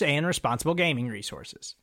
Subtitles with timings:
[0.00, 1.74] and responsible gaming resources.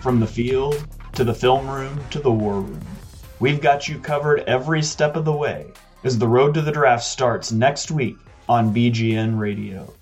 [0.00, 2.80] From the field to the film room to the war room,
[3.40, 5.66] we've got you covered every step of the way
[6.04, 8.16] as the road to the draft starts next week
[8.48, 9.92] on BGN Radio.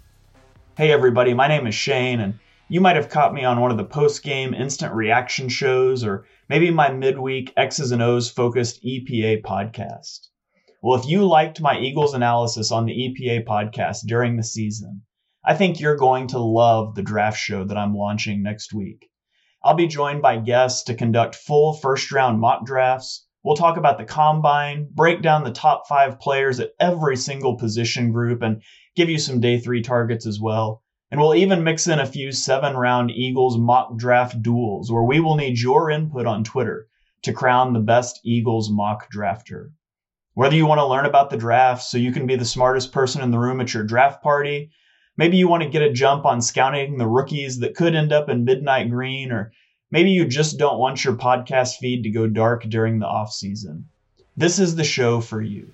[0.76, 2.38] Hey everybody, my name is Shane, and
[2.68, 6.26] you might have caught me on one of the post game instant reaction shows, or
[6.50, 10.28] maybe my midweek X's and O's focused EPA podcast.
[10.86, 15.02] Well, if you liked my Eagles analysis on the EPA podcast during the season,
[15.44, 19.08] I think you're going to love the draft show that I'm launching next week.
[19.64, 23.26] I'll be joined by guests to conduct full first round mock drafts.
[23.42, 28.12] We'll talk about the combine, break down the top five players at every single position
[28.12, 28.62] group, and
[28.94, 30.84] give you some day three targets as well.
[31.10, 35.18] And we'll even mix in a few seven round Eagles mock draft duels where we
[35.18, 36.86] will need your input on Twitter
[37.22, 39.70] to crown the best Eagles mock drafter.
[40.36, 43.22] Whether you want to learn about the draft so you can be the smartest person
[43.22, 44.70] in the room at your draft party,
[45.16, 48.28] maybe you want to get a jump on scouting the rookies that could end up
[48.28, 49.50] in midnight green, or
[49.90, 53.88] maybe you just don't want your podcast feed to go dark during the off season.
[54.36, 55.72] This is the show for you.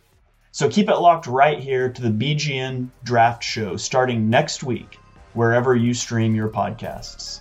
[0.53, 4.97] So keep it locked right here to the BGN Draft Show starting next week,
[5.35, 7.41] wherever you stream your podcasts.